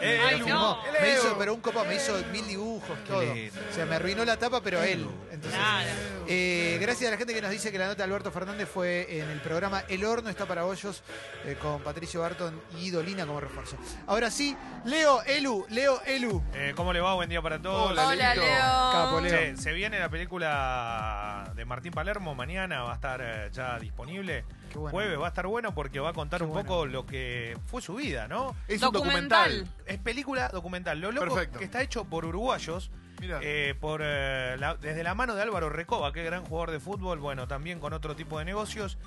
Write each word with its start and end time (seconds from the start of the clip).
Eh, 0.00 0.20
Ay, 0.24 0.40
no. 0.46 0.78
Me 1.00 1.12
hizo, 1.12 1.36
pero 1.38 1.54
un 1.54 1.60
copa 1.60 1.84
me 1.84 1.96
hizo 1.96 2.16
mil 2.32 2.46
dibujos, 2.46 2.98
todo. 3.04 3.20
O 3.22 3.74
sea, 3.74 3.86
me 3.86 3.96
arruinó 3.96 4.24
la 4.24 4.36
tapa, 4.36 4.60
pero 4.62 4.82
él. 4.82 5.06
Entonces, 5.30 5.60
eh, 6.26 6.78
gracias 6.80 7.08
a 7.08 7.12
la 7.12 7.16
gente 7.18 7.34
que 7.34 7.40
nos 7.42 7.50
dice 7.50 7.70
que 7.72 7.78
la 7.78 7.86
nota 7.86 7.98
de 7.98 8.04
Alberto 8.04 8.30
Fernández 8.30 8.68
fue 8.68 9.18
en 9.18 9.28
el 9.30 9.40
programa 9.40 9.82
El 9.88 10.04
Horno 10.04 10.30
está 10.30 10.46
para 10.46 10.62
bollos 10.64 11.02
eh, 11.44 11.56
con 11.60 11.80
Patricio 11.82 12.20
Barton 12.20 12.60
y 12.80 12.90
Dolina 12.90 13.26
como 13.26 13.40
refuerzo. 13.40 13.76
Ahora 14.06 14.30
sí, 14.30 14.56
Leo 14.84 15.22
Elu, 15.24 15.66
Leo 15.68 16.00
Elu. 16.04 16.42
Eh, 16.54 16.72
¿Cómo 16.76 16.92
le 16.92 17.00
va? 17.00 17.14
Buen 17.14 17.28
día 17.28 17.42
para 17.42 17.60
todos. 17.60 17.90
Hola, 17.90 18.08
Hola, 18.08 18.34
Leo. 18.34 18.44
Leo. 18.44 18.92
Capo, 18.92 19.20
Leo. 19.20 19.30
Che, 19.30 19.56
se 19.56 19.72
viene 19.72 19.98
la 19.98 20.08
película 20.08 21.52
de 21.54 21.64
Martín 21.64 21.92
Palermo 21.92 22.34
mañana, 22.34 22.82
va 22.82 22.92
a 22.92 22.94
estar 22.94 23.20
eh, 23.22 23.50
ya 23.52 23.78
disponible. 23.78 24.44
Qué 24.70 24.76
bueno. 24.76 24.90
Jueves 24.90 25.18
va 25.18 25.24
a 25.26 25.28
estar 25.28 25.46
bueno 25.46 25.74
porque 25.74 25.98
va 25.98 26.10
a 26.10 26.12
contar 26.12 26.40
Qué 26.40 26.44
un 26.44 26.50
bueno. 26.52 26.68
poco 26.68 26.86
lo 26.86 27.06
que 27.06 27.56
fue 27.66 27.80
su 27.80 27.94
vida, 27.94 28.28
¿no? 28.28 28.54
Es 28.68 28.82
un 28.82 28.92
Documental. 28.92 29.66
Es 29.88 29.98
película 29.98 30.48
documental. 30.48 31.00
Lo 31.00 31.10
loco 31.12 31.34
Perfecto. 31.34 31.58
que 31.58 31.64
está 31.64 31.82
hecho 31.82 32.04
por 32.04 32.24
uruguayos, 32.24 32.90
Mira. 33.20 33.40
eh, 33.42 33.74
por 33.80 34.00
eh, 34.04 34.56
la- 34.58 34.74
desde 34.76 35.02
la 35.02 35.14
mano 35.14 35.34
de 35.34 35.42
Álvaro 35.42 35.70
Recoba, 35.70 36.12
que 36.12 36.22
gran 36.22 36.44
jugador 36.44 36.70
de 36.70 36.78
fútbol, 36.80 37.18
bueno, 37.18 37.48
también 37.48 37.80
con 37.80 37.92
otro 37.92 38.14
tipo 38.14 38.38
de 38.38 38.44
negocios, 38.44 38.98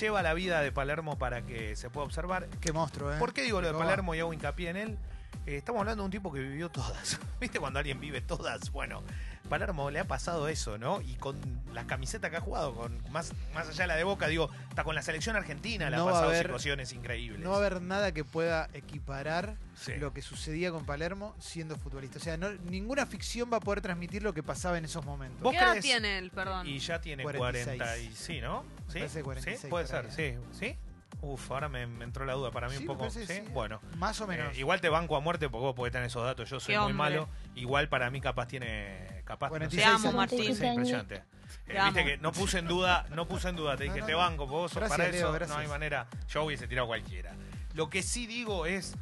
lleva 0.00 0.22
la 0.22 0.32
vida 0.34 0.60
de 0.62 0.72
Palermo 0.72 1.18
para 1.18 1.42
que 1.42 1.76
se 1.76 1.90
pueda 1.90 2.06
observar. 2.06 2.48
Qué 2.60 2.72
monstruo, 2.72 3.12
¿eh? 3.12 3.18
¿Por 3.18 3.32
qué 3.34 3.42
digo 3.42 3.60
lo 3.60 3.68
de. 3.72 3.74
Palermo 3.78 4.14
y 4.14 4.20
hago 4.20 4.32
hincapié 4.32 4.70
en 4.70 4.76
él? 4.76 4.98
Eh, 5.46 5.56
estamos 5.56 5.80
hablando 5.80 6.02
de 6.02 6.06
un 6.06 6.10
tipo 6.12 6.32
que 6.32 6.40
vivió 6.40 6.70
todas. 6.70 7.18
¿Viste 7.40 7.58
cuando 7.60 7.78
alguien 7.78 8.00
vive 8.00 8.20
todas? 8.20 8.70
Bueno, 8.72 9.02
Palermo 9.52 9.90
le 9.90 10.00
ha 10.00 10.04
pasado 10.04 10.48
eso, 10.48 10.78
¿no? 10.78 11.02
Y 11.02 11.14
con 11.16 11.36
las 11.74 11.84
camisetas 11.84 12.30
que 12.30 12.38
ha 12.38 12.40
jugado, 12.40 12.74
con 12.74 13.02
más, 13.10 13.32
más 13.54 13.68
allá 13.68 13.82
de 13.82 13.86
la 13.88 13.96
de 13.96 14.04
Boca, 14.04 14.26
digo, 14.28 14.48
está 14.70 14.82
con 14.82 14.94
la 14.94 15.02
selección 15.02 15.36
argentina, 15.36 15.90
le 15.90 15.96
No 15.98 16.04
ha 16.08 16.12
pasado 16.12 16.28
haber- 16.30 16.46
situaciones 16.46 16.92
increíbles. 16.94 17.40
No 17.40 17.50
va 17.50 17.56
a 17.56 17.58
haber 17.58 17.82
nada 17.82 18.12
que 18.12 18.24
pueda 18.24 18.70
equiparar 18.72 19.56
Sí. 19.74 19.92
lo 19.98 20.14
que 20.14 20.22
sucedía 20.22 20.70
con 20.70 20.86
Palermo 20.86 21.34
siendo 21.38 21.76
futbolista. 21.76 22.18
O 22.18 22.22
sea, 22.22 22.36
no- 22.38 22.50
ninguna 22.70 23.04
ficción 23.04 23.50
va 23.52 23.58
a 23.58 23.60
poder 23.60 23.82
transmitir 23.82 24.22
lo 24.22 24.32
que 24.32 24.42
pasaba 24.42 24.78
en 24.78 24.86
esos 24.86 25.04
momentos. 25.04 25.42
¿Vos 25.42 25.52
¿Qué 25.52 25.58
edad 25.58 25.76
tiene 25.82 26.16
él, 26.18 26.30
perdón? 26.30 26.66
Y 26.66 26.78
ya 26.78 27.00
tiene 27.02 27.22
46. 27.22 27.76
40 27.78 27.98
y 27.98 28.12
sí, 28.14 28.40
¿no? 28.40 28.62
¿Sí? 28.88 29.00
parece 29.00 29.22
46 29.22 29.60
¿Sí? 29.60 29.66
Puede 29.68 29.86
ser, 29.86 30.06
ahí, 30.06 30.12
sí. 30.12 30.38
¿Sí? 30.58 30.76
Uf, 31.20 31.50
ahora 31.52 31.68
me, 31.68 31.86
me 31.86 32.04
entró 32.04 32.24
la 32.24 32.32
duda. 32.32 32.50
Para 32.50 32.68
mí 32.68 32.74
Sí, 32.76 32.80
un 32.80 32.86
poco. 32.86 33.00
parece 33.00 33.26
¿sí? 33.26 33.42
Bueno. 33.52 33.80
Más 33.98 34.18
o 34.22 34.26
menos. 34.26 34.56
Eh, 34.56 34.60
igual 34.60 34.80
te 34.80 34.88
banco 34.88 35.14
a 35.14 35.20
muerte 35.20 35.48
porque 35.50 35.62
vos 35.66 35.74
podés 35.76 35.92
tener 35.92 36.06
esos 36.06 36.24
datos. 36.24 36.48
Yo 36.48 36.58
soy 36.58 36.72
Qué 36.74 36.78
muy 36.80 36.90
hombre. 36.92 37.10
malo. 37.10 37.28
Igual 37.54 37.88
para 37.90 38.10
mí 38.10 38.20
capaz 38.22 38.46
tiene. 38.48 39.11
Capaz, 39.24 39.46
no 39.46 39.50
46 39.50 39.82
sé. 39.82 39.88
Te 39.88 39.94
amo, 39.94 40.08
años. 40.08 40.14
Martín. 40.14 40.56
Sí, 40.56 40.64
impresionante. 40.66 41.14
Eh, 41.16 41.22
Te 41.66 41.72
Viste 41.74 41.78
amo. 41.78 41.94
que 41.94 42.16
no 42.18 42.32
puse 42.32 42.58
en 42.58 42.66
duda, 42.66 43.06
no 43.14 43.26
puse 43.28 43.48
en 43.48 43.56
duda, 43.56 43.76
te 43.76 43.86
No, 43.86 43.92
dije, 43.92 44.00
no, 44.00 44.06
te 44.06 44.12
no. 44.12 44.18
banco, 44.18 44.46
vos 44.46 44.72
sos 44.72 44.80
Gracias, 44.80 44.98
para 44.98 45.08
eso, 45.16 45.52
no 45.54 45.56
hay 45.58 45.68
manera. 45.68 46.06
Yo 46.28 46.44
hubiese 46.44 46.66
tirado 46.66 46.86
cualquiera. 46.88 47.34
Lo 47.74 47.88
que 47.90 48.02
sí 48.02 48.26
digo 48.26 48.66
es, 48.66 48.94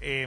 eh, 0.00 0.26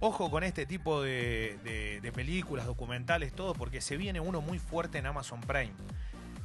ojo 0.00 0.30
con 0.30 0.42
este 0.44 0.66
tipo 0.66 1.02
de, 1.02 1.58
de- 1.64 2.00
de 2.00 2.12
películas, 2.12 2.66
documentales, 2.66 3.32
todo, 3.32 3.54
porque 3.54 3.80
se 3.80 3.96
viene 3.96 4.20
uno 4.20 4.40
muy 4.40 4.58
fuerte 4.58 4.98
en 4.98 5.06
Amazon 5.06 5.40
Prime. 5.40 5.72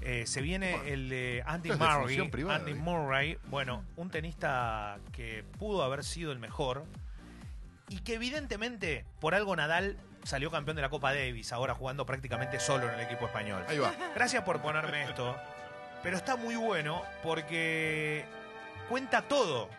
Eh, 0.02 0.26
se 0.28 0.42
viene 0.42 0.76
el 0.92 1.08
de 1.10 1.44
Andy 1.46 1.72
es 1.72 1.80
Murray. 1.80 2.30
privada, 2.30 2.60
Andy 2.60 2.72
¿eh? 2.72 2.76
Murray, 2.76 3.38
bueno, 3.46 3.84
un 3.96 4.10
tenista 4.10 4.98
que 5.14 5.44
pudo 5.60 5.82
haber 5.84 6.04
sido 6.04 6.32
el 6.32 6.40
mejor 6.40 6.84
y 7.90 8.00
que 8.00 8.16
evidentemente 8.16 9.06
por 9.22 9.34
algo 9.34 9.56
Nadal 9.56 9.98
salió 10.24 10.50
campeón 10.50 10.76
de 10.76 10.82
la 10.82 10.90
Copa 10.90 11.14
Davis, 11.14 11.52
ahora 11.54 11.76
jugando 11.76 12.06
prácticamente 12.06 12.60
solo 12.60 12.88
en 12.88 12.96
el 12.96 13.02
equipo 13.02 13.26
español. 13.26 13.64
Ahí 13.68 13.78
va. 13.78 13.94
Gracias 14.16 14.44
por 14.44 14.62
ponerme 14.62 15.04
esto. 15.04 15.36
Pero 16.02 16.18
está 16.18 16.36
muy 16.36 16.56
bueno 16.56 17.02
porque 17.22 18.26
cuenta 18.90 19.22
todo 19.22 19.70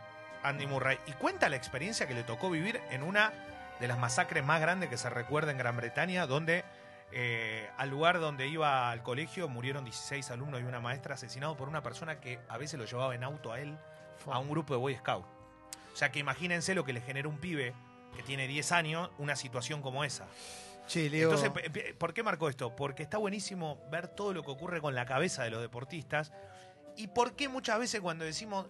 Andy 0.43 0.67
Murray 0.67 0.99
y 1.07 1.13
cuenta 1.13 1.49
la 1.49 1.57
experiencia 1.57 2.07
que 2.07 2.15
le 2.15 2.23
tocó 2.23 2.51
vivir 2.51 2.81
en 2.91 3.03
una 3.03 3.33
de 3.81 3.89
las 3.89 3.99
masacres 3.99 4.45
más 4.45 4.61
grandes 4.61 4.89
que 4.89 4.97
se 4.97 5.11
recuerda 5.11 5.51
en 5.51 5.59
Gran 5.59 5.77
Bretaña, 5.77 6.27
donde 6.27 6.65
eh, 7.13 7.69
al 7.77 7.91
lugar 7.91 8.21
donde 8.21 8.49
iba 8.49 8.91
al 8.91 9.03
colegio 9.03 9.49
murieron 9.49 9.85
16 9.85 10.31
alumnos 10.31 10.61
y 10.61 10.65
una 10.65 10.81
maestra 10.81 11.15
asesinados 11.15 11.57
por 11.57 11.69
una 11.69 11.83
persona 11.83 12.21
que 12.21 12.39
a 12.49 12.59
veces 12.59 12.79
lo 12.79 12.87
llevaba 12.87 13.15
en 13.15 13.23
auto 13.23 13.53
a 13.53 13.61
él 13.61 13.79
a 14.27 14.39
un 14.39 14.49
grupo 14.49 14.75
de 14.75 14.81
Boy 14.81 14.97
Scout. 14.97 15.27
O 15.93 15.97
sea 15.97 16.11
que 16.11 16.19
imagínense 16.19 16.75
lo 16.75 16.85
que 16.85 16.93
le 16.93 17.01
genera 17.01 17.29
un 17.29 17.39
pibe 17.39 17.75
que 18.15 18.23
tiene 18.23 18.47
10 18.47 18.73
años 18.73 19.11
una 19.19 19.37
situación 19.37 19.83
como 19.83 20.05
esa. 20.05 20.27
Che, 20.87 21.09
Leo. 21.09 21.33
Entonces, 21.33 21.95
¿por 21.99 22.13
qué 22.13 22.23
marco 22.23 22.49
esto? 22.49 22.77
Porque 22.77 23.03
está 23.03 23.19
buenísimo 23.19 23.81
ver 23.91 24.09
todo 24.09 24.33
lo 24.35 24.43
que 24.43 24.51
ocurre 24.51 24.81
con 24.81 24.95
la 24.95 25.07
cabeza 25.07 25.43
de 25.43 25.51
los 25.51 25.61
deportistas 25.61 26.33
y 26.97 27.09
por 27.09 27.35
qué 27.35 27.49
muchas 27.49 27.79
veces 27.79 28.01
cuando 28.01 28.25
decimos, 28.25 28.67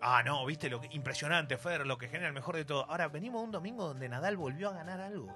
ah, 0.00 0.22
no, 0.24 0.44
viste 0.46 0.70
lo 0.70 0.80
que 0.80 0.88
impresionante, 0.92 1.56
Fer, 1.58 1.86
lo 1.86 1.98
que 1.98 2.08
genera 2.08 2.28
el 2.28 2.34
mejor 2.34 2.56
de 2.56 2.64
todo. 2.64 2.88
Ahora, 2.90 3.08
venimos 3.08 3.40
de 3.42 3.44
un 3.46 3.52
domingo 3.52 3.86
donde 3.86 4.08
Nadal 4.08 4.36
volvió 4.36 4.70
a 4.70 4.72
ganar 4.72 5.00
algo. 5.00 5.34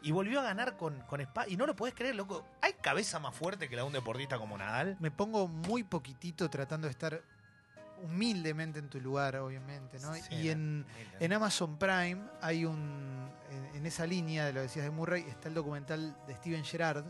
Y 0.00 0.12
volvió 0.12 0.38
a 0.38 0.44
ganar 0.44 0.76
con, 0.76 1.00
con 1.02 1.20
Spa. 1.20 1.48
Y 1.48 1.56
no 1.56 1.66
lo 1.66 1.74
podés 1.74 1.94
creer, 1.94 2.14
loco. 2.14 2.46
¿Hay 2.60 2.74
cabeza 2.74 3.18
más 3.18 3.34
fuerte 3.34 3.68
que 3.68 3.74
la 3.74 3.82
de 3.82 3.88
un 3.88 3.92
deportista 3.92 4.38
como 4.38 4.56
Nadal? 4.56 4.96
me 5.00 5.10
pongo 5.10 5.48
muy 5.48 5.82
poquitito 5.82 6.48
tratando 6.48 6.86
de 6.86 6.92
estar 6.92 7.20
humildemente 8.02 8.78
en 8.78 8.88
tu 8.88 9.00
lugar, 9.00 9.36
obviamente, 9.36 9.98
¿no? 10.00 10.14
Sí, 10.14 10.22
y 10.30 10.48
en, 10.50 10.84
Amazon 11.32 11.78
Prime 11.78 12.20
hay 12.40 12.64
un. 12.64 13.28
En, 13.50 13.76
en 13.76 13.86
esa 13.86 14.06
línea 14.06 14.44
de 14.46 14.52
lo 14.52 14.58
que 14.60 14.62
decías 14.66 14.84
de 14.84 14.90
Murray 14.90 15.22
está 15.28 15.48
el 15.48 15.54
documental 15.54 16.16
de 16.26 16.34
Steven 16.34 16.64
Gerrard, 16.64 17.04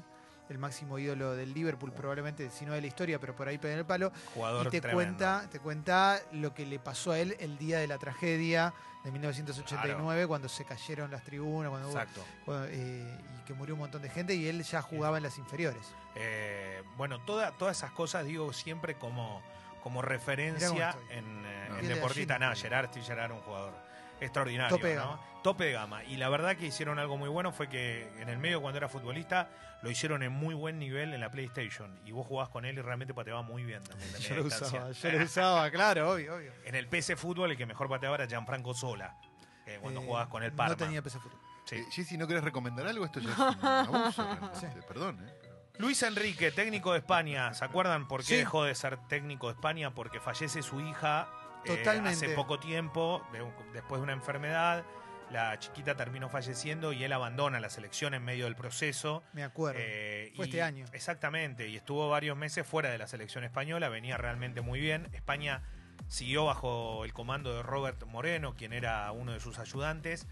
el 0.49 0.59
máximo 0.59 0.99
ídolo 0.99 1.35
del 1.35 1.53
Liverpool, 1.53 1.93
probablemente, 1.93 2.49
si 2.51 2.65
no 2.65 2.73
de 2.73 2.81
la 2.81 2.87
historia, 2.87 3.19
pero 3.19 3.35
por 3.37 3.49
ahí 3.49 3.59
pega 3.59 3.75
en 3.75 3.81
el 3.81 3.87
palo. 3.87 4.13
Jugador 4.35 4.67
y 4.67 4.71
te 4.71 4.81
tremendo. 4.81 4.97
cuenta, 4.97 5.49
te 5.51 5.61
cuenta 5.61 6.21
lo 6.33 6.55
que 6.55 6.65
le 6.65 6.79
pasó 6.79 7.13
a 7.13 7.19
él 7.19 7.37
el 7.41 7.59
día 7.59 7.79
de 7.81 7.87
la 7.87 7.99
tragedia 7.99 8.73
de 9.05 9.11
1989, 9.13 10.27
cuando 10.27 10.49
se 10.49 10.65
cayeron 10.65 11.11
las 11.11 11.23
tribunas, 11.25 11.71
cuando 11.71 11.89
hubo- 11.89 11.99
Exacto. 11.99 12.25
cuando, 12.45 12.67
eh, 12.71 13.19
y 13.39 13.45
que 13.45 13.53
murió 13.55 13.75
un 13.75 13.81
montón 13.81 14.01
de 14.03 14.09
gente, 14.11 14.35
y 14.35 14.47
él 14.49 14.63
ya 14.63 14.81
jugaba 14.83 15.17
en 15.19 15.23
las 15.25 15.39
inferiores. 15.39 15.83
Eh, 16.15 16.83
bueno, 16.97 17.21
toda- 17.25 17.53
todas 17.53 17.77
esas 17.77 17.91
cosas 17.93 18.25
digo 18.25 18.53
siempre 18.53 18.95
como, 18.97 19.43
como 19.89 20.03
referencia 20.03 20.95
en, 21.11 21.25
eh, 21.47 21.67
No. 21.69 21.75
en 21.75 21.81
Piel 21.81 21.89
de 21.89 21.95
deportista. 21.95 22.39
No, 22.39 22.55
Gerard, 22.55 22.89
Steve 22.91 23.07
Gerard, 23.07 23.33
un 23.33 23.41
jugador 23.41 23.73
extraordinario. 24.21 24.77
Tope 24.77 24.89
de 24.89 24.95
¿no? 24.97 25.01
gama. 25.03 25.21
Tope 25.43 25.65
de 25.65 25.73
gama. 25.73 26.05
Y 26.05 26.17
la 26.17 26.29
verdad 26.29 26.57
que 26.57 26.67
hicieron 26.67 26.99
algo 26.99 27.17
muy 27.17 27.29
bueno 27.31 27.53
fue 27.53 27.69
que 27.69 28.07
en 28.21 28.29
el 28.29 28.37
medio, 28.39 28.61
cuando 28.61 28.77
era 28.77 28.89
futbolista, 28.89 29.49
lo 29.83 29.91
hicieron 29.91 30.23
en 30.23 30.33
muy 30.33 30.55
buen 30.55 30.79
nivel 30.79 31.15
en 31.15 31.21
la 31.21 31.31
PlayStation. 31.31 31.99
Y 32.05 32.13
vos 32.13 32.27
jugabás 32.27 32.51
con 32.51 32.65
él 32.67 32.77
y 32.77 32.83
realmente 32.83 33.15
pateaba 33.15 33.41
muy 33.43 33.65
bien 33.65 33.83
también. 33.85 34.11
Yo 34.21 34.35
lo 34.37 34.43
usaba, 34.45 34.91
yo 34.93 35.11
lo 35.13 35.25
usaba, 35.25 35.71
claro, 35.71 36.13
obvio, 36.13 36.37
obvio. 36.37 36.53
En 36.65 36.75
el 36.75 36.87
PC 36.89 37.17
Fútbol, 37.17 37.53
el 37.53 37.57
que 37.57 37.65
mejor 37.65 37.89
pateaba 37.89 38.17
era 38.17 38.27
Gianfranco 38.27 38.75
Sola. 38.75 39.17
que 39.65 39.79
cuando 39.79 40.01
Eh, 40.01 40.05
jugabas 40.05 40.29
con 40.29 40.43
el 40.43 40.53
Parma. 40.53 40.73
No 40.73 40.77
tenía 40.77 41.01
PC 41.01 41.19
Fútbol. 41.21 41.39
Sí. 41.65 41.77
Eh, 41.77 41.85
Jessy, 41.91 42.19
¿no 42.19 42.27
querés 42.27 42.43
recomendar 42.45 42.87
algo? 42.87 43.05
Esto 43.05 43.21
ya 43.21 43.31
es 43.33 43.39
un 43.39 43.65
abuso. 43.65 44.27
Sí. 44.61 44.67
Perdón, 44.87 45.27
¿eh? 45.27 45.48
Luis 45.79 46.03
Enrique, 46.03 46.51
técnico 46.51 46.93
de 46.93 46.99
España. 46.99 47.55
¿Se 47.55 47.65
acuerdan 47.65 48.09
por 48.09 48.21
qué 48.21 48.27
Sí. 48.27 48.37
dejó 48.37 48.65
de 48.65 48.75
ser 48.75 48.97
técnico 49.09 49.47
de 49.49 49.55
España? 49.55 49.95
Porque 49.95 50.19
fallece 50.21 50.63
su 50.63 50.81
hija 50.81 51.29
eh, 51.65 51.77
Totalmente. 51.77 52.27
hace 52.27 52.35
poco 52.35 52.59
tiempo, 52.59 53.25
de 53.33 53.45
después 53.73 54.01
de 54.01 54.05
una 54.05 54.13
enfermedad. 54.13 54.85
La 55.31 55.59
chiquita 55.59 55.95
terminó 55.95 56.29
falleciendo 56.31 56.93
y 56.93 57.05
él 57.05 57.13
abandona 57.13 57.61
la 57.61 57.69
selección 57.69 58.15
en 58.15 58.25
medio 58.25 58.47
del 58.47 58.57
proceso. 58.57 59.23
Me 59.35 59.43
acuerdo. 59.45 59.79
Eh, 59.83 60.33
Fue 60.37 60.47
y- 60.47 60.49
este 60.49 60.63
año. 60.63 60.87
Exactamente, 60.93 61.69
y 61.69 61.77
estuvo 61.77 62.09
varios 62.09 62.37
meses 62.37 62.67
fuera 62.67 62.91
de 62.91 62.97
la 62.99 63.07
selección 63.07 63.45
española, 63.45 63.89
venía 63.89 64.17
realmente 64.17 64.63
muy 64.63 64.81
bien. 64.81 65.09
España 65.13 65.63
siguió 66.09 66.47
bajo 66.47 67.05
el 67.05 67.13
comando 67.13 67.55
de 67.55 67.63
Robert 67.63 68.03
Moreno, 68.07 68.55
quien 68.57 68.73
era 68.73 69.11
uno 69.13 69.33
de 69.33 69.41
sus 69.41 69.59
ayudantes. 69.59 70.27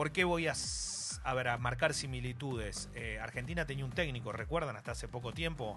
¿Por 0.00 0.12
qué 0.12 0.24
voy 0.24 0.46
a, 0.46 1.34
ver, 1.34 1.48
a 1.48 1.58
marcar 1.58 1.92
similitudes? 1.92 2.88
Eh, 2.94 3.18
Argentina 3.20 3.66
tenía 3.66 3.84
un 3.84 3.90
técnico, 3.90 4.32
¿recuerdan? 4.32 4.74
Hasta 4.74 4.92
hace 4.92 5.08
poco 5.08 5.34
tiempo 5.34 5.76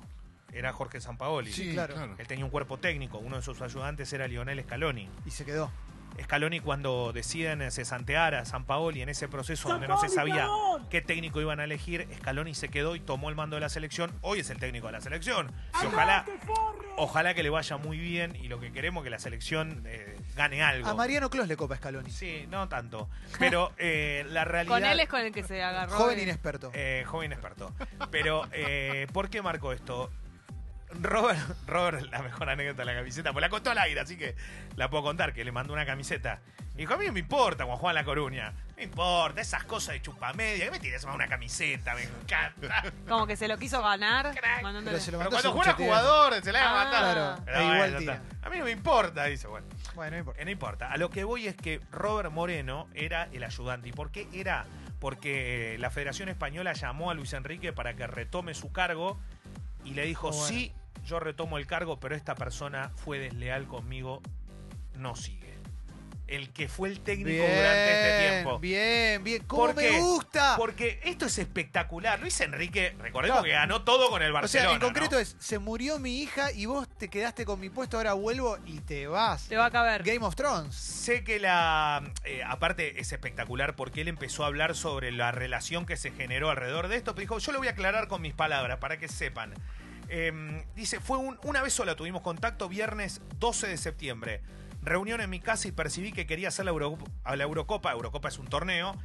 era 0.54 0.72
Jorge 0.72 1.02
Sampaoli. 1.02 1.52
Sí, 1.52 1.74
claro. 1.74 2.16
Él 2.18 2.26
tenía 2.26 2.46
un 2.46 2.50
cuerpo 2.50 2.78
técnico, 2.78 3.18
uno 3.18 3.36
de 3.36 3.42
sus 3.42 3.62
ayudantes 3.62 4.14
era 4.14 4.26
Lionel 4.30 4.64
Scaloni. 4.64 5.10
Y 5.26 5.32
se 5.32 5.44
quedó. 5.44 5.70
Scaloni 6.22 6.62
cuando 6.62 7.12
deciden 7.12 7.70
cesantear 7.70 8.34
a 8.36 8.46
San 8.46 8.64
Paoli 8.64 9.02
en 9.02 9.10
ese 9.10 9.28
proceso 9.28 9.68
donde 9.68 9.90
no 9.90 10.00
se 10.00 10.08
sabía 10.08 10.48
qué 10.90 11.02
técnico 11.02 11.42
iban 11.42 11.60
a 11.60 11.66
elegir, 11.66 12.08
Scaloni 12.20 12.54
se 12.54 12.70
quedó 12.70 12.96
y 12.96 13.02
tomó 13.02 13.28
el 13.28 13.36
mando 13.36 13.58
de 13.58 13.60
la 13.60 13.68
selección. 13.68 14.10
Hoy 14.22 14.40
es 14.40 14.50
el 14.50 14.58
técnico 14.58 14.88
de 14.88 14.94
la 14.94 15.02
selección. 15.02 15.52
Y 15.84 15.88
ojalá, 15.88 16.24
ojalá 16.96 17.34
que 17.34 17.44
le 17.44 17.50
vaya 17.50 17.76
muy 17.76 17.98
bien 17.98 18.38
y 18.38 18.48
lo 18.48 18.62
que 18.62 18.72
queremos 18.72 19.04
que 19.04 19.10
la 19.10 19.20
selección 19.20 19.84
eh, 19.86 20.16
gane 20.36 20.62
algo. 20.64 20.90
A 20.90 20.94
Mariano 20.94 21.30
Clos 21.30 21.48
le 21.48 21.58
copa 21.58 21.76
Scaloni. 21.76 22.10
Sí, 22.12 22.46
no 22.50 22.68
tanto. 22.68 23.10
Pero 23.40 23.72
eh, 23.78 24.26
la 24.30 24.46
realidad... 24.46 24.76
Con 24.76 24.86
él 24.86 25.00
es 25.00 25.10
con 25.10 25.22
el 25.22 25.32
que 25.32 25.44
se 25.44 25.64
agarró. 25.64 25.96
Joven 25.96 26.20
inexperto. 26.20 26.72
Eh, 26.74 27.04
joven 27.06 27.32
experto. 27.32 27.72
Pero, 28.12 28.48
eh, 28.52 29.08
¿por 29.14 29.30
qué 29.30 29.42
marco 29.42 29.72
esto? 29.72 30.10
Robert, 31.02 31.40
Robert, 31.68 32.02
la 32.12 32.22
mejor 32.22 32.50
anécdota 32.50 32.82
de 32.82 32.86
la 32.86 32.96
camiseta, 32.96 33.32
pues 33.34 33.42
la 33.42 33.50
contó 33.50 33.72
al 33.72 33.78
aire, 33.78 34.00
así 34.00 34.18
que 34.18 34.36
la 34.76 34.90
puedo 34.90 35.04
contar, 35.04 35.34
que 35.34 35.44
le 35.44 35.52
mandó 35.52 35.74
una 35.74 35.86
camiseta. 35.86 36.40
Y 36.76 36.78
dijo, 36.78 36.96
a 36.96 36.98
mí 36.98 37.06
no 37.06 37.14
me 37.14 37.20
importa 37.20 37.66
cuando 37.66 37.80
juega 37.80 37.94
La 37.94 38.04
Coruña. 38.04 38.50
No 38.52 38.76
me 38.78 38.84
importa, 38.84 39.42
esas 39.42 39.64
cosas 39.66 39.94
de 39.94 40.02
chupamedia. 40.02 40.66
¿Qué 40.66 40.72
me 40.72 40.80
tienes 40.80 41.06
más 41.06 41.14
una 41.14 41.28
camiseta? 41.28 41.94
Me 41.94 42.04
encanta. 42.04 42.84
Como 43.08 43.28
que 43.28 43.36
se 43.36 43.48
lo 43.48 43.58
quiso 43.60 43.80
ganar. 43.84 44.32
Pero 44.34 45.00
se 45.00 45.12
lo 45.12 45.20
Pero 45.20 45.30
mandó 45.30 45.30
cuando 45.30 45.52
juega 45.54 45.74
jugador, 45.74 46.42
se 46.44 46.52
la 46.52 46.64
va 46.64 46.70
a 46.70 46.72
Ah. 46.82 46.86
matar. 46.86 47.14
Claro, 47.14 47.42
Pero 47.46 47.58
ahí 47.60 47.64
bueno, 47.66 47.76
igual 47.86 47.92
ya 47.92 47.98
tira. 48.00 48.14
está. 48.16 48.48
A 48.48 48.50
mí 48.50 48.58
no 48.58 48.66
me 48.66 48.72
importa, 48.72 49.26
dice, 49.26 49.48
bueno. 49.48 49.68
Bueno, 49.94 50.12
no 50.16 50.18
importa. 50.20 50.42
Eh, 50.42 50.46
No 50.46 50.52
importa. 50.52 50.92
A 50.92 50.98
lo 50.98 51.10
que 51.12 51.24
voy 51.24 51.48
es 51.48 51.56
que 51.56 51.80
Robert 51.92 52.32
Moreno 52.32 52.88
era 52.96 53.30
el 53.32 53.44
ayudante. 53.44 53.90
¿Y 53.90 53.92
por 53.92 54.12
qué 54.12 54.28
era? 54.34 54.66
Porque 55.00 55.76
la 55.80 55.92
Federación 55.92 56.28
Española 56.30 56.74
llamó 56.74 57.12
a 57.12 57.14
Luis 57.14 57.34
Enrique 57.34 57.72
para 57.72 57.94
que 57.94 58.08
retome 58.08 58.56
su 58.56 58.72
cargo 58.72 59.20
y 59.86 59.94
le 59.94 60.06
dijo, 60.06 60.30
Oh, 60.30 60.32
bueno. 60.32 60.48
sí, 60.48 60.74
yo 61.06 61.20
retomo 61.20 61.58
el 61.58 61.68
cargo, 61.68 62.00
pero 62.00 62.16
esta 62.16 62.36
persona 62.36 62.92
fue 62.96 63.20
desleal 63.20 63.68
conmigo, 63.68 64.22
no 64.96 65.16
sigue. 65.16 65.44
El 66.26 66.52
que 66.52 66.68
fue 66.70 66.88
el 66.90 67.02
técnico 67.02 67.44
durante 67.44 67.92
este 67.92 68.30
tiempo. 68.32 68.58
Bien, 68.58 69.24
bien. 69.24 69.44
¿Cómo 69.46 69.66
¿Por 69.66 69.76
me 69.76 70.00
gusta? 70.00 70.56
Porque 70.58 71.00
esto 71.04 71.26
es 71.26 71.38
espectacular. 71.38 72.20
Luis 72.22 72.40
Enrique, 72.42 72.96
recordemos 72.98 73.36
Claro. 73.42 73.44
que 73.44 73.52
ganó 73.52 73.84
todo 73.84 74.10
con 74.10 74.24
el 74.24 74.32
o 74.32 74.34
Barcelona. 74.36 74.70
sea, 74.70 74.76
en 74.76 74.82
concreto 74.82 75.16
¿no? 75.18 75.20
es, 75.22 75.36
se 75.38 75.60
murió 75.60 76.00
mi 76.00 76.22
hija 76.22 76.52
y 76.54 76.66
vos 76.66 76.88
te 76.98 77.10
quedaste 77.10 77.46
con 77.46 77.60
mi 77.60 77.70
puesto, 77.70 77.98
ahora 77.98 78.14
vuelvo 78.14 78.58
y 78.66 78.80
te 78.80 79.06
vas. 79.06 79.48
Te 79.50 79.58
va 79.58 79.66
a 79.66 79.72
caber. 79.72 80.02
Game 80.04 80.26
of 80.26 80.36
Thrones. 80.36 80.74
Sé 80.74 81.24
que 81.26 81.40
la. 81.40 82.02
eh, 82.24 82.42
aparte 82.48 83.00
es 83.02 83.12
espectacular 83.12 83.76
porque 83.76 84.02
él 84.02 84.08
empezó 84.08 84.44
a 84.44 84.48
hablar 84.48 84.76
sobre 84.76 85.12
la 85.12 85.32
relación 85.32 85.86
que 85.86 85.98
se 85.98 86.10
generó 86.12 86.50
alrededor 86.50 86.88
de 86.88 86.96
esto. 86.96 87.14
Pero 87.14 87.22
dijo: 87.24 87.38
Yo 87.40 87.52
lo 87.52 87.60
voy 87.60 87.68
a 87.68 87.72
aclarar 87.72 88.08
con 88.08 88.22
mis 88.22 88.34
palabras 88.34 88.78
para 88.80 88.98
que 88.98 89.10
sepan. 89.10 89.54
Eh, 90.16 90.64
dice: 90.76 91.00
Fue 91.00 91.18
un- 91.18 91.40
una 91.44 91.64
vez 91.64 91.74
sola 91.74 91.96
tuvimos 91.96 92.22
contacto, 92.22 92.70
viernes 92.70 93.20
12 93.40 93.68
de 93.68 93.78
septiembre. 93.78 94.42
Reunión 94.84 95.22
en 95.22 95.30
mi 95.32 95.40
casa 95.40 95.68
y 95.68 95.72
percibí 95.72 96.12
que 96.12 96.28
quería 96.28 96.50
hacer 96.50 96.66
la, 96.66 96.72
la 97.36 97.44
Eurocopa. 97.44 97.92
Eurocopa 97.92 98.28
es 98.28 98.38
un 98.38 98.46
torneo. 98.48 98.96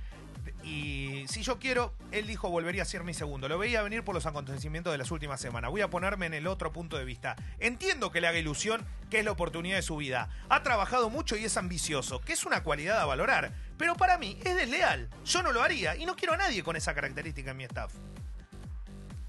Y 0.65 1.25
si 1.29 1.43
yo 1.43 1.59
quiero, 1.59 1.95
él 2.11 2.27
dijo 2.27 2.51
volvería 2.51 2.83
a 2.83 2.85
ser 2.85 3.05
mi 3.05 3.15
segundo. 3.15 3.49
Lo 3.49 3.57
veía 3.59 3.81
venir 3.83 4.03
por 4.03 4.15
los 4.15 4.27
acontecimientos 4.27 4.93
de 4.93 4.99
las 4.99 5.11
últimas 5.11 5.41
semanas. 5.41 5.71
Voy 5.71 5.81
a 5.81 5.89
ponerme 5.89 6.27
en 6.27 6.35
el 6.35 6.47
otro 6.47 6.73
punto 6.73 6.99
de 6.99 7.05
vista. 7.07 7.37
Entiendo 7.59 8.11
que 8.11 8.21
le 8.21 8.27
haga 8.27 8.39
ilusión, 8.39 8.85
que 9.09 9.21
es 9.21 9.25
la 9.25 9.31
oportunidad 9.31 9.77
de 9.77 9.83
su 9.83 9.97
vida. 9.97 10.29
Ha 10.51 10.63
trabajado 10.63 11.09
mucho 11.09 11.37
y 11.37 11.45
es 11.45 11.57
ambicioso, 11.57 12.21
que 12.21 12.35
es 12.35 12.45
una 12.45 12.63
cualidad 12.63 13.01
a 13.01 13.07
valorar. 13.07 13.53
Pero 13.79 13.95
para 13.95 14.19
mí 14.19 14.39
es 14.45 14.57
desleal. 14.57 15.09
Yo 15.25 15.43
no 15.43 15.53
lo 15.53 15.63
haría 15.63 15.97
y 15.97 16.05
no 16.05 16.17
quiero 16.17 16.35
a 16.35 16.37
nadie 16.39 16.63
con 16.63 16.77
esa 16.77 16.95
característica 16.95 17.53
en 17.53 17.57
mi 17.57 17.65
staff. 17.65 17.95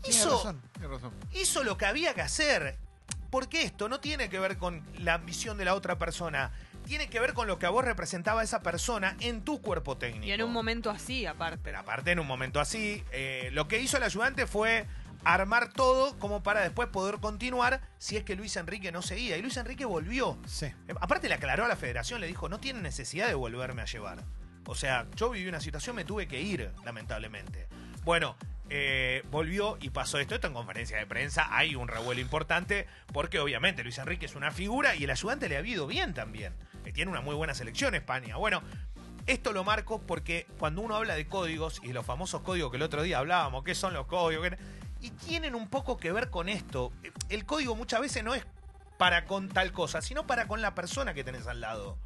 Tienes 0.02 0.22
Hizo, 0.22 0.30
razón. 0.38 0.62
hizo 1.34 1.64
lo 1.64 1.78
que 1.78 1.86
había 1.86 2.14
que 2.14 2.22
hacer. 2.22 2.78
Porque 3.30 3.62
esto 3.62 3.90
no 3.90 4.00
tiene 4.00 4.28
que 4.30 4.40
ver 4.40 4.58
con 4.58 4.84
la 4.98 5.14
ambición 5.14 5.58
de 5.58 5.66
la 5.66 5.76
otra 5.76 6.00
persona. 6.00 6.52
Tiene 6.88 7.10
que 7.10 7.20
ver 7.20 7.34
con 7.34 7.46
lo 7.48 7.60
que 7.60 7.68
a 7.68 7.70
vos 7.70 7.86
representaba 7.86 8.42
esa 8.42 8.62
persona 8.62 9.16
en 9.20 9.44
tu 9.44 9.62
cuerpo 9.62 9.98
técnico. 9.98 10.26
Y 10.26 10.32
en 10.32 10.42
un 10.42 10.52
momento 10.52 10.90
así, 10.90 11.28
aparte. 11.28 11.60
Pero 11.64 11.78
aparte, 11.78 12.12
en 12.12 12.20
un 12.20 12.26
momento 12.26 12.60
así, 12.60 13.04
eh, 13.12 13.50
lo 13.54 13.68
que 13.68 13.80
hizo 13.80 13.98
el 13.98 14.04
ayudante 14.04 14.48
fue 14.48 14.88
armar 15.26 15.72
todo 15.74 16.18
como 16.18 16.42
para 16.42 16.62
después 16.62 16.88
poder 16.88 17.20
continuar 17.20 17.82
si 18.00 18.18
es 18.18 18.24
que 18.24 18.36
Luis 18.36 18.56
Enrique 18.56 18.92
no 18.92 19.04
seguía. 19.04 19.38
Y 19.38 19.44
Luis 19.44 19.58
Enrique 19.58 19.86
volvió. 19.86 20.40
Sí. 20.48 20.66
Eh, 20.88 20.96
Aparte 21.00 21.28
le 21.30 21.36
aclaró 21.36 21.66
a 21.66 21.68
la 21.68 21.76
federación, 21.76 22.22
le 22.22 22.26
dijo, 22.28 22.50
no 22.50 22.60
tiene 22.60 22.82
necesidad 22.82 23.28
de 23.28 23.36
volverme 23.36 23.84
a 23.84 23.86
llevar. 23.86 24.24
O 24.66 24.74
sea, 24.74 25.06
yo 25.16 25.30
viví 25.30 25.48
una 25.48 25.62
situación, 25.62 25.96
me 25.96 26.06
tuve 26.06 26.28
que 26.28 26.42
ir, 26.42 26.72
lamentablemente. 26.84 27.68
Bueno, 28.04 28.36
eh, 28.70 29.24
volvió 29.32 29.78
y 29.82 29.90
pasó 29.90 30.20
esto. 30.20 30.36
Esto 30.36 30.48
en 30.48 30.54
conferencia 30.54 30.98
de 30.98 31.06
prensa 31.06 31.48
hay 31.52 31.76
un 31.76 31.88
revuelo 31.88 32.22
importante 32.22 32.88
porque 33.14 33.40
obviamente 33.40 33.84
Luis 33.84 33.98
Enrique 33.98 34.26
es 34.26 34.36
una 34.36 34.52
figura 34.52 34.96
y 34.96 35.04
el 35.04 35.10
ayudante 35.10 35.50
le 35.50 35.58
ha 35.58 35.62
ido 35.62 35.88
bien 35.88 36.14
también. 36.14 36.54
Eh, 36.86 36.92
tiene 36.94 37.12
una 37.12 37.22
muy 37.22 37.36
buena 37.36 37.54
selección 37.54 37.96
España. 37.96 38.36
Bueno, 38.38 38.62
esto 39.28 39.52
lo 39.54 39.64
marco 39.64 40.00
porque 40.02 40.48
cuando 40.58 40.82
uno 40.82 40.96
habla 40.96 41.16
de 41.16 41.28
códigos 41.28 41.82
y 41.84 41.94
los 41.94 42.06
famosos 42.06 42.42
códigos 42.42 42.72
que 42.72 42.78
el 42.78 42.84
otro 42.84 43.02
día 43.04 43.20
hablábamos, 43.20 43.64
¿qué 43.64 43.76
son 43.76 43.94
los 43.94 44.06
códigos? 44.08 44.50
¿Qué- 44.50 44.58
Y 45.02 45.12
tienen 45.12 45.56
un 45.56 45.70
poco 45.70 45.98
que 45.98 46.12
ver 46.12 46.30
con 46.30 46.50
esto. 46.50 46.92
El 47.30 47.46
código 47.46 47.76
muchas 47.76 48.02
veces 48.02 48.24
no 48.24 48.34
es 48.36 48.46
para 48.98 49.26
con 49.26 49.48
tal 49.50 49.72
cosa, 49.72 50.02
sino 50.02 50.28
para 50.28 50.48
con 50.48 50.62
la 50.62 50.76
persona 50.76 51.14
que 51.14 51.24
tenés 51.24 51.48
al 51.48 51.62
lado. 51.62 51.98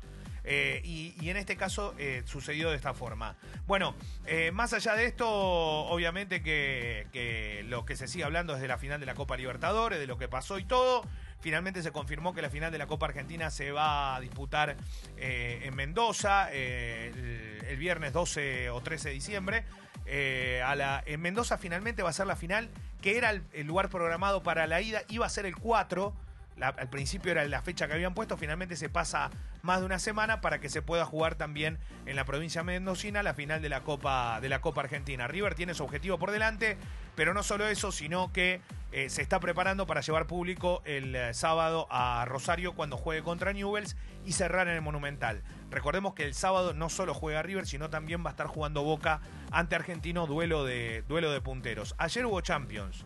Eh, 0.43 0.81
y, 0.83 1.29
en 1.29 1.37
este 1.37 1.55
caso 1.55 1.95
eh, 1.97 2.23
sucedió 2.25 2.69
de 2.69 2.75
esta 2.75 2.93
forma. 2.93 3.35
Bueno, 3.65 3.95
eh, 4.25 4.51
más 4.51 4.73
allá 4.73 4.95
de 4.95 5.05
esto, 5.05 5.27
obviamente 5.29 6.41
que, 6.43 7.63
lo 7.67 7.85
que 7.85 7.95
se 7.95 8.07
sigue 8.07 8.23
hablando 8.23 8.53
es 8.55 8.61
de 8.61 8.67
la 8.67 8.77
final 8.77 8.99
de 8.99 9.05
la 9.05 9.15
Copa 9.15 9.37
Libertadores, 9.37 9.99
de 9.99 10.07
lo 10.07 10.17
que 10.17 10.27
pasó 10.27 10.59
y 10.59 10.65
todo. 10.65 11.05
Finalmente 11.39 11.81
se 11.81 11.91
confirmó 11.91 12.33
que 12.33 12.41
la 12.41 12.49
final 12.49 12.71
de 12.71 12.77
la 12.77 12.87
Copa 12.87 13.07
Argentina 13.07 13.49
se 13.51 13.71
va 13.71 14.15
a 14.15 14.21
disputar 14.21 14.77
en 15.17 15.75
Mendoza 15.75 16.49
el, 16.51 17.75
viernes 17.77 18.13
12 18.13 18.69
o 18.69 18.79
13 18.81 19.09
de 19.09 19.13
diciembre. 19.13 19.65
En 20.05 21.21
Mendoza 21.21 21.57
finalmente 21.57 22.01
va 22.01 22.11
a 22.11 22.13
ser 22.13 22.27
la 22.27 22.37
final, 22.37 22.69
que 23.01 23.17
era 23.17 23.29
el, 23.31 23.43
el 23.51 23.67
lugar 23.67 23.89
programado 23.89 24.41
para 24.41 24.67
la 24.67 24.79
ida, 24.79 25.01
iba 25.09 25.25
a 25.25 25.29
ser 25.29 25.45
el 25.45 25.57
4. 25.57 26.13
Al 26.61 26.89
principio 26.89 27.31
era 27.31 27.45
la 27.45 27.61
fecha 27.61 27.87
que 27.87 27.93
habían 27.93 28.13
puesto, 28.13 28.37
finalmente 28.37 28.75
se 28.75 28.89
pasa 28.89 29.31
más 29.63 29.79
de 29.79 29.85
una 29.85 29.99
semana 29.99 30.41
para 30.41 30.59
que 30.59 30.69
se 30.69 30.81
pueda 30.81 31.05
jugar 31.05 31.35
también 31.35 31.79
en 32.05 32.15
la 32.15 32.25
provincia 32.25 32.63
mendocina 32.63 33.23
la 33.23 33.33
final 33.33 33.61
de 33.61 33.69
la 33.69 33.81
Copa 33.81 34.39
de 34.41 34.49
la 34.49 34.61
Copa 34.61 34.81
Argentina. 34.81 35.27
River 35.27 35.55
tiene 35.55 35.73
su 35.73 35.83
objetivo 35.83 36.19
por 36.19 36.31
delante, 36.31 36.77
pero 37.15 37.33
no 37.33 37.43
solo 37.43 37.67
eso, 37.67 37.91
sino 37.91 38.31
que 38.31 38.61
eh, 38.91 39.09
se 39.09 39.21
está 39.21 39.39
preparando 39.39 39.87
para 39.87 40.01
llevar 40.01 40.27
público 40.27 40.81
el 40.85 41.15
eh, 41.15 41.33
sábado 41.33 41.87
a 41.89 42.25
Rosario 42.25 42.73
cuando 42.73 42.97
juegue 42.97 43.23
contra 43.23 43.51
Newells 43.51 43.95
y 44.25 44.33
cerrar 44.33 44.67
en 44.67 44.75
el 44.75 44.81
Monumental. 44.81 45.41
Recordemos 45.71 46.13
que 46.13 46.25
el 46.25 46.35
sábado 46.35 46.73
no 46.73 46.89
solo 46.89 47.13
juega 47.13 47.41
River, 47.41 47.65
sino 47.65 47.89
también 47.89 48.23
va 48.23 48.29
a 48.29 48.31
estar 48.31 48.47
jugando 48.47 48.83
Boca 48.83 49.21
ante 49.51 49.75
Argentino, 49.75 50.27
duelo 50.27 50.63
de, 50.63 51.03
duelo 51.07 51.31
de 51.31 51.41
punteros. 51.41 51.95
Ayer 51.97 52.25
hubo 52.25 52.41
Champions. 52.41 53.05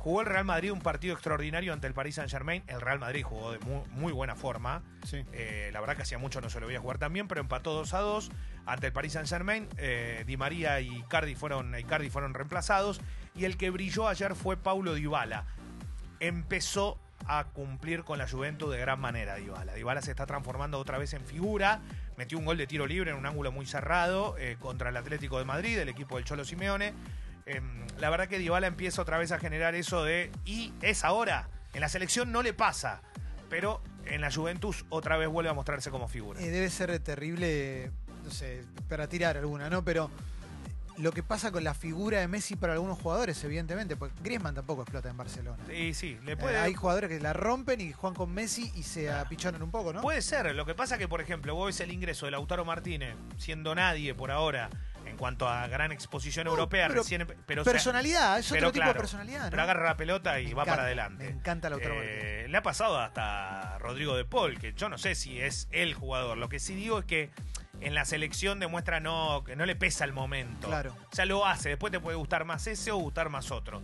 Jugó 0.00 0.22
el 0.22 0.26
Real 0.28 0.46
Madrid 0.46 0.72
un 0.72 0.80
partido 0.80 1.12
extraordinario 1.12 1.74
ante 1.74 1.86
el 1.86 1.92
Paris 1.92 2.14
Saint 2.14 2.30
Germain. 2.30 2.62
El 2.68 2.80
Real 2.80 2.98
Madrid 2.98 3.22
jugó 3.22 3.52
de 3.52 3.58
muy, 3.58 3.82
muy 3.90 4.12
buena 4.14 4.34
forma. 4.34 4.82
Sí. 5.04 5.22
Eh, 5.34 5.68
la 5.74 5.80
verdad 5.80 5.94
que 5.94 6.02
hacía 6.02 6.16
mucho 6.16 6.40
no 6.40 6.48
se 6.48 6.58
lo 6.58 6.66
veía 6.66 6.80
jugar 6.80 6.96
tan 6.96 7.12
bien, 7.12 7.28
pero 7.28 7.42
empató 7.42 7.74
2 7.74 7.92
a 7.92 7.98
2 7.98 8.30
ante 8.64 8.86
el 8.86 8.92
Paris 8.94 9.12
Saint 9.12 9.28
Germain. 9.28 9.68
Eh, 9.76 10.24
Di 10.26 10.38
María 10.38 10.80
y 10.80 11.02
Cardi 11.02 11.34
fueron, 11.34 11.78
Icardi 11.78 12.08
fueron 12.08 12.32
reemplazados. 12.32 13.02
Y 13.34 13.44
el 13.44 13.58
que 13.58 13.68
brilló 13.68 14.08
ayer 14.08 14.34
fue 14.34 14.56
Paulo 14.56 14.94
Dybala. 14.94 15.44
Empezó 16.18 16.98
a 17.26 17.44
cumplir 17.52 18.02
con 18.02 18.16
la 18.16 18.26
Juventus 18.26 18.72
de 18.72 18.78
gran 18.78 18.98
manera 19.00 19.34
Dybala. 19.34 19.74
Dybala 19.74 20.00
se 20.00 20.12
está 20.12 20.24
transformando 20.24 20.78
otra 20.78 20.96
vez 20.96 21.12
en 21.12 21.26
figura. 21.26 21.82
Metió 22.16 22.38
un 22.38 22.46
gol 22.46 22.56
de 22.56 22.66
tiro 22.66 22.86
libre 22.86 23.10
en 23.10 23.18
un 23.18 23.26
ángulo 23.26 23.52
muy 23.52 23.66
cerrado 23.66 24.34
eh, 24.38 24.56
contra 24.60 24.88
el 24.88 24.96
Atlético 24.96 25.38
de 25.38 25.44
Madrid, 25.44 25.78
el 25.78 25.90
equipo 25.90 26.16
del 26.16 26.24
Cholo 26.24 26.46
Simeone. 26.46 26.94
Em, 27.56 27.86
la 27.98 28.10
verdad 28.10 28.28
que 28.28 28.38
Dybala 28.38 28.66
empieza 28.66 29.02
otra 29.02 29.18
vez 29.18 29.32
a 29.32 29.38
generar 29.38 29.74
eso 29.74 30.04
de 30.04 30.30
y 30.44 30.72
es 30.82 31.04
ahora. 31.04 31.48
En 31.74 31.80
la 31.80 31.88
selección 31.88 32.32
no 32.32 32.42
le 32.42 32.52
pasa, 32.52 33.02
pero 33.48 33.82
en 34.06 34.20
la 34.20 34.32
Juventus 34.32 34.84
otra 34.88 35.16
vez 35.16 35.28
vuelve 35.28 35.50
a 35.50 35.54
mostrarse 35.54 35.90
como 35.90 36.08
figura. 36.08 36.40
Eh, 36.40 36.50
debe 36.50 36.68
ser 36.70 36.98
terrible, 37.00 37.90
no 38.24 38.30
sé, 38.30 38.64
para 38.88 39.08
tirar 39.08 39.36
alguna, 39.36 39.70
¿no? 39.70 39.84
Pero 39.84 40.10
lo 40.96 41.12
que 41.12 41.22
pasa 41.22 41.50
con 41.52 41.64
la 41.64 41.72
figura 41.74 42.20
de 42.20 42.28
Messi 42.28 42.56
para 42.56 42.74
algunos 42.74 42.98
jugadores, 42.98 43.42
evidentemente, 43.44 43.96
porque 43.96 44.14
Griezmann 44.22 44.54
tampoco 44.54 44.82
explota 44.82 45.08
en 45.08 45.16
Barcelona. 45.16 45.62
Sí, 45.68 45.94
sí, 45.94 46.18
le 46.24 46.32
Eh, 46.32 46.36
puede, 46.36 46.58
hay 46.58 46.74
jugadores 46.74 47.08
que 47.08 47.20
la 47.20 47.32
rompen 47.32 47.80
y 47.80 47.92
juegan 47.92 48.16
con 48.16 48.32
Messi 48.32 48.70
y 48.74 48.82
se 48.82 49.10
apichonan 49.10 49.62
un 49.62 49.70
poco, 49.70 49.92
¿no? 49.92 50.02
puede 50.02 50.22
ser. 50.22 50.54
Lo 50.54 50.66
que 50.66 50.74
pasa 50.74 50.98
que, 50.98 51.08
por 51.08 51.20
ejemplo, 51.20 51.54
vos 51.54 51.66
ves 51.66 51.80
el 51.80 51.92
ingreso 51.92 52.26
de 52.26 52.32
Lautaro 52.32 52.64
Martínez, 52.64 53.14
siendo 53.38 53.74
nadie 53.74 54.14
por 54.14 54.30
ahora 54.30 54.68
cuanto 55.20 55.46
a 55.46 55.66
gran 55.66 55.92
exposición 55.92 56.46
No, 56.46 56.52
europea, 56.52 56.88
pero 56.88 57.02
recién, 57.02 57.26
pero 57.44 57.60
o 57.60 57.64
sea, 57.64 57.74
personalidad, 57.74 58.38
es 58.38 58.48
pero 58.48 58.68
otro 58.68 58.72
tipo 58.72 58.82
claro, 58.84 58.94
de 58.94 58.98
personalidad, 59.00 59.44
¿no? 59.44 59.50
pero 59.50 59.62
agarra 59.62 59.84
la 59.84 59.96
pelota 59.98 60.40
y 60.40 60.46
Me 60.46 60.54
va 60.54 60.62
encanta, 60.62 60.72
para 60.72 60.82
adelante. 60.84 61.24
Me 61.24 61.30
encanta 61.30 61.68
Lautaro 61.68 61.94
Martínez. 61.94 62.18
Eh, 62.22 62.46
le 62.48 62.56
ha 62.56 62.62
pasado 62.62 62.98
hasta 62.98 63.76
Rodrigo 63.80 64.16
de 64.16 64.24
Paul, 64.24 64.58
que 64.58 64.72
yo 64.72 64.88
no 64.88 64.96
sé 64.96 65.14
si 65.14 65.38
es 65.38 65.68
el 65.72 65.92
jugador. 65.92 66.38
Lo 66.38 66.48
que 66.48 66.58
sí 66.58 66.74
digo 66.74 66.98
es 67.00 67.04
que 67.04 67.30
en 67.82 67.94
la 67.94 68.06
selección 68.06 68.60
demuestra 68.60 69.00
no, 69.00 69.44
que 69.44 69.56
no 69.56 69.66
le 69.66 69.76
pesa 69.76 70.06
el 70.06 70.14
momento. 70.14 70.68
Claro. 70.68 70.96
O 71.12 71.14
sea, 71.14 71.26
lo 71.26 71.46
hace. 71.46 71.68
Después 71.68 71.90
te 71.92 72.00
puede 72.00 72.16
gustar 72.16 72.46
más 72.46 72.66
ese 72.66 72.90
o 72.90 72.96
gustar 72.96 73.28
más 73.28 73.50
otro. 73.50 73.82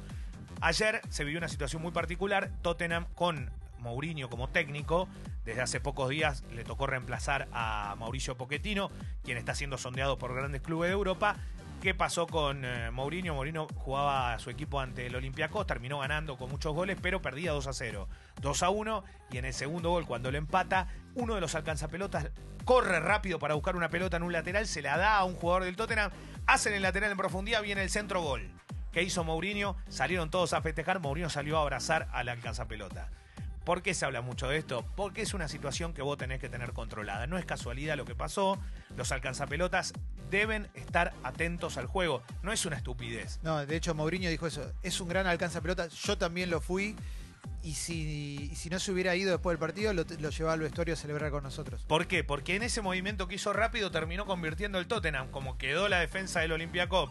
Ayer 0.63 1.03
se 1.11 1.25
vivió 1.25 1.39
una 1.39 1.49
situación 1.49 1.83
muy 1.83 1.93
particular. 1.93 2.51
Tottenham 2.63 3.05
con 3.15 3.51
Mourinho 3.79 4.31
como 4.31 4.49
técnico. 4.49 5.07
Desde 5.47 5.63
hace 5.63 5.79
pocos 5.79 6.09
días 6.09 6.43
le 6.51 6.65
tocó 6.65 6.89
reemplazar 6.89 7.47
a 7.53 7.95
Mauricio 8.01 8.37
Pochettino, 8.37 8.91
quien 9.23 9.39
está 9.39 9.55
siendo 9.55 9.79
sondeado 9.79 10.19
por 10.19 10.35
grandes 10.35 10.61
clubes 10.61 10.89
de 10.89 10.95
Europa. 10.95 11.37
¿Qué 11.81 11.95
pasó 11.95 12.27
con 12.27 12.65
eh, 12.65 12.91
Mourinho? 12.91 13.35
Mourinho 13.35 13.69
jugaba 13.77 14.35
a 14.35 14.41
su 14.41 14.51
equipo 14.51 14.81
ante 14.81 15.07
el 15.07 15.15
Olympiacos, 15.15 15.65
terminó 15.65 16.01
ganando 16.01 16.37
con 16.37 16.51
muchos 16.51 16.75
goles, 16.75 16.99
pero 17.01 17.23
perdía 17.23 17.53
2 17.53 17.65
a 17.69 17.73
0. 17.73 18.09
2 18.41 18.63
a 18.65 18.71
1 18.71 19.05
y 19.31 19.39
en 19.39 19.45
el 19.45 19.55
segundo 19.55 19.91
gol, 19.91 20.05
cuando 20.05 20.33
lo 20.33 20.39
empata, 20.39 20.89
uno 21.15 21.37
de 21.37 21.41
los 21.41 21.55
alcanzapelotas 21.55 22.33
corre 22.65 22.99
rápido 22.99 23.39
para 23.39 23.55
buscar 23.55 23.77
una 23.77 23.89
pelota 23.89 24.17
en 24.17 24.25
un 24.25 24.33
lateral, 24.33 24.67
se 24.67 24.83
la 24.83 24.99
da 24.99 25.17
a 25.17 25.25
un 25.25 25.37
jugador 25.37 25.63
del 25.63 25.77
Tottenham, 25.77 26.11
hacen 26.49 26.75
el 26.75 26.83
lateral 26.83 27.13
en 27.13 27.19
profundidad, 27.19 27.63
viene 27.63 27.85
el 27.85 27.91
centro 27.91 28.21
gol. 28.21 28.51
¿Qué 28.91 29.05
hizo 29.05 29.23
Mourinho? 29.23 29.77
Salieron 29.89 30.29
todos 30.29 30.55
a 30.55 30.61
festejar, 30.61 30.99
Mourinho 30.99 31.31
salió 31.31 31.59
a 31.59 31.63
abrazar 31.63 32.09
al 32.13 32.29
alcanzapelota. 32.31 33.11
¿Por 33.67 33.83
qué 33.83 33.95
se 33.95 34.05
habla 34.05 34.21
mucho 34.21 34.47
de 34.49 34.59
esto? 34.59 34.85
Porque 34.95 35.23
es 35.23 35.35
una 35.35 35.49
situación 35.49 35.93
que 35.93 36.01
vos 36.01 36.17
tenés 36.17 36.39
que 36.39 36.49
tener 36.49 36.73
controlada. 36.73 37.27
No 37.27 37.37
es 37.37 37.45
casualidad 37.45 37.97
lo 37.97 38.05
que 38.05 38.15
pasó. 38.15 38.61
Los 38.97 39.11
alcanzapelotas 39.11 39.93
deben 40.31 40.69
estar 40.75 41.13
atentos 41.25 41.77
al 41.77 41.87
juego. 41.87 42.23
No 42.45 42.53
es 42.53 42.65
una 42.65 42.77
estupidez. 42.77 43.41
No, 43.43 43.67
de 43.67 43.75
hecho 43.75 43.93
Mourinho 43.93 44.31
dijo 44.31 44.47
eso. 44.47 44.73
Es 44.85 45.01
un 45.01 45.09
gran 45.09 45.27
alcanza 45.27 45.61
pelota. 45.63 45.89
Yo 45.89 46.17
también 46.17 46.49
lo 46.49 46.61
fui. 46.61 46.95
Y 47.65 47.75
si, 47.75 48.51
y 48.53 48.55
si 48.55 48.71
no 48.71 48.79
se 48.79 48.93
hubiera 48.93 49.17
ido 49.17 49.33
después 49.33 49.55
del 49.55 49.59
partido, 49.59 49.93
lo, 49.93 50.05
lo 50.21 50.31
llevaba 50.31 50.53
al 50.53 50.61
vestuario 50.61 50.95
a 50.95 50.97
celebrar 50.97 51.33
con 51.33 51.43
nosotros. 51.43 51.85
¿Por 51.89 52.07
qué? 52.07 52.23
Porque 52.23 52.55
en 52.55 52.63
ese 52.63 52.83
movimiento 52.83 53.27
que 53.27 53.35
hizo 53.35 53.53
rápido 53.53 53.91
terminó 53.91 54.27
convirtiendo 54.27 54.79
el 54.79 54.87
Tottenham. 54.87 55.33
Como 55.33 55.59
quedó 55.59 55.89
la 55.89 55.99
defensa 55.99 56.39
del 56.39 56.53
Olympiacos 56.53 57.11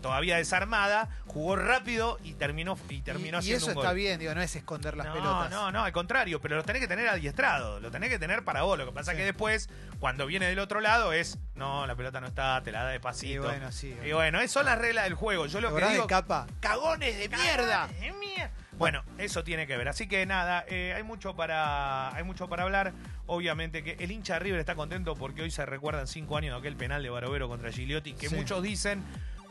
todavía 0.00 0.36
desarmada, 0.36 1.08
jugó 1.26 1.56
rápido 1.56 2.18
y 2.24 2.34
terminó, 2.34 2.78
y 2.88 3.00
terminó 3.02 3.38
y, 3.38 3.40
y 3.40 3.52
haciendo 3.52 3.56
eso 3.58 3.66
un 3.68 3.74
gol. 3.74 3.84
está 3.84 3.92
bien, 3.94 4.18
digo, 4.18 4.34
no 4.34 4.40
es 4.42 4.54
esconder 4.56 4.96
las 4.96 5.06
no, 5.08 5.12
pelotas. 5.14 5.50
No, 5.50 5.70
no, 5.72 5.84
al 5.84 5.92
contrario, 5.92 6.40
pero 6.40 6.56
lo 6.56 6.64
tenés 6.64 6.80
que 6.80 6.88
tener 6.88 7.08
adiestrado, 7.08 7.80
lo 7.80 7.90
tenés 7.90 8.10
que 8.10 8.18
tener 8.18 8.44
para 8.44 8.62
vos. 8.62 8.78
Lo 8.78 8.86
que 8.86 8.92
pasa 8.92 9.12
Sí. 9.12 9.18
que 9.18 9.24
después, 9.24 9.68
cuando 10.00 10.26
viene 10.26 10.46
del 10.46 10.58
otro 10.58 10.80
lado, 10.80 11.12
es, 11.12 11.38
no, 11.54 11.86
la 11.86 11.94
pelota 11.96 12.20
no 12.20 12.26
está, 12.26 12.62
te 12.62 12.72
la 12.72 12.82
da 12.84 12.90
Y 12.90 12.92
despacito. 12.94 13.42
bueno, 13.42 13.72
sí. 13.72 13.96
Y 14.04 14.12
bueno, 14.12 14.38
esas 14.38 14.52
son 14.52 14.66
las 14.66 14.78
reglas 14.78 15.04
del 15.04 15.14
juego. 15.14 15.46
Yo 15.46 15.60
lo 15.60 15.72
¿Te 15.74 15.82
que 15.82 15.88
digo, 15.90 16.02
de 16.02 16.08
capa? 16.08 16.46
cagones 16.60 17.18
de 17.18 17.28
mierda. 17.28 17.88
de 17.88 18.12
mierda. 18.12 18.50
Bueno, 18.78 19.02
eso 19.18 19.42
tiene 19.42 19.66
que 19.66 19.76
ver. 19.76 19.88
Así 19.88 20.06
que 20.06 20.24
nada, 20.24 20.64
eh, 20.68 20.92
hay 20.96 21.02
mucho 21.02 21.34
para 21.34 22.14
hay 22.14 22.22
mucho 22.22 22.48
para 22.48 22.62
hablar. 22.62 22.92
Obviamente 23.26 23.82
que 23.82 23.96
el 23.98 24.12
hincha 24.12 24.34
de 24.34 24.38
River 24.38 24.60
está 24.60 24.76
contento 24.76 25.16
porque 25.16 25.42
hoy 25.42 25.50
se 25.50 25.66
recuerdan 25.66 26.06
cinco 26.06 26.36
años 26.36 26.52
de 26.54 26.58
aquel 26.60 26.76
penal 26.76 27.02
de 27.02 27.10
Barovero 27.10 27.48
contra 27.48 27.72
Gigliotti, 27.72 28.12
que 28.14 28.28
Sí. 28.28 28.36
muchos 28.36 28.62
dicen 28.62 29.02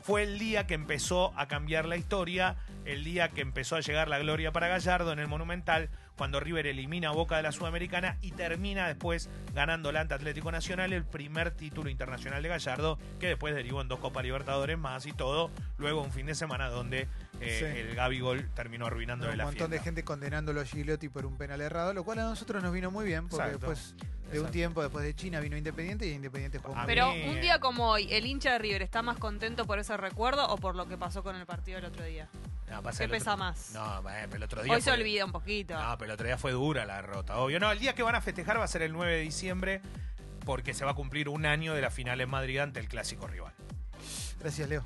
fue 0.07 0.23
el 0.23 0.39
día 0.39 0.65
que 0.67 0.73
empezó 0.73 1.33
a 1.35 1.49
cambiar 1.49 1.85
la 1.85 1.97
historia, 1.97 2.55
el 2.85 3.03
día 3.03 3.27
que 3.27 3.41
empezó 3.41 3.75
a 3.75 3.81
llegar 3.81 4.07
la 4.07 4.17
gloria 4.19 4.53
para 4.53 4.69
Gallardo 4.69 5.11
en 5.11 5.19
el 5.19 5.27
Monumental, 5.27 5.89
cuando 6.15 6.39
River 6.39 6.65
elimina 6.65 7.09
a 7.09 7.11
Boca 7.11 7.35
de 7.35 7.43
la 7.43 7.51
Sudamericana 7.51 8.15
y 8.21 8.31
termina 8.31 8.87
después 8.87 9.29
ganando 9.53 9.89
el 9.89 9.97
ante 9.97 10.13
Atlético 10.13 10.49
Nacional, 10.49 10.93
el 10.93 11.03
primer 11.03 11.51
título 11.51 11.89
internacional 11.89 12.41
de 12.41 12.47
Gallardo, 12.47 12.97
que 13.19 13.27
después 13.27 13.53
derivó 13.53 13.81
en 13.81 13.89
dos 13.89 13.99
Copas 13.99 14.23
Libertadores 14.23 14.77
más 14.77 15.05
y 15.07 15.11
todo, 15.11 15.51
luego 15.77 16.01
un 16.03 16.13
fin 16.13 16.25
de 16.25 16.35
semana 16.35 16.69
donde 16.69 17.09
eh, 17.41 17.57
Sí. 17.59 17.65
el 17.81 17.93
Gabigol 17.93 18.49
terminó 18.55 18.85
arruinándole 18.85 19.33
un 19.33 19.37
la 19.39 19.43
montón 19.43 19.69
de 19.69 19.75
fiesta. 19.75 19.83
gente 19.83 20.03
condenándolo 20.05 20.61
a 20.61 20.65
Gigliotti 20.65 21.09
por 21.09 21.25
un 21.25 21.37
penal 21.37 21.59
errado, 21.59 21.93
lo 21.93 22.05
cual 22.05 22.19
a 22.19 22.23
nosotros 22.23 22.63
nos 22.63 22.71
vino 22.71 22.91
muy 22.91 23.05
bien, 23.05 23.27
porque 23.27 23.43
Exacto. 23.49 23.67
después 23.73 23.95
de 24.31 24.39
un 24.41 24.51
tiempo, 24.51 24.81
después 24.81 25.05
de 25.05 25.15
China, 25.15 25.39
vino 25.39 25.55
Independiente 25.57 26.05
y 26.07 26.12
Independiente 26.12 26.60
jugó 26.60 26.75
Pero 26.86 27.12
mí, 27.13 27.24
un 27.29 27.39
día 27.41 27.60
como 27.60 27.89
hoy, 27.89 28.07
¿el 28.12 28.25
hincha 28.25 28.51
de 28.53 28.57
River 28.60 28.81
está 28.81 29.01
más 29.01 29.17
contento 29.17 29.65
por 29.65 29.79
ese 29.79 29.96
recuerdo 29.98 30.48
o 30.48 30.57
por 30.57 30.75
lo 30.75 30.88
que 30.88 30.98
pasó 30.98 31.24
con 31.24 31.36
el 31.36 31.46
partido 31.46 31.77
el 31.79 31.86
otro 31.86 32.03
día? 32.03 32.27
No, 32.69 32.84
pasa 32.84 33.00
¿Qué 33.00 33.05
otro- 33.05 33.17
pesa 33.17 33.38
más? 33.38 33.72
No, 33.74 34.00
eh, 34.10 34.24
pero 34.25 34.36
el 34.38 34.43
otro 34.43 34.62
día 34.63 34.74
Hoy 34.74 34.81
se 34.81 34.91
olvida 34.91 35.24
un 35.24 35.31
poquito. 35.31 35.74
No, 35.81 35.98
pero 35.98 36.12
el 36.12 36.15
otro 36.15 36.27
día 36.27 36.38
fue 36.38 36.51
dura 36.51 36.86
la 36.86 36.98
derrota, 36.98 37.38
obvio. 37.38 37.60
No, 37.60 37.72
el 37.72 37.79
día 37.79 37.93
que 37.96 38.03
van 38.03 38.15
a 38.15 38.22
festejar 38.22 38.60
va 38.60 38.65
a 38.65 38.67
ser 38.67 38.81
el 38.81 38.91
9 38.91 39.13
de 39.13 39.22
diciembre 39.22 39.81
porque 40.46 40.74
se 40.74 40.84
va 40.84 40.91
a 40.91 40.93
cumplir 40.93 41.29
un 41.29 41.46
año 41.46 41.74
de 41.74 41.81
la 41.81 41.89
final 41.91 42.19
en 42.19 42.29
Madrid 42.29 42.57
ante 42.60 42.79
el 42.81 42.88
clásico 42.89 43.27
rival. 43.27 43.53
Gracias, 44.39 44.67
Leo. 44.67 44.86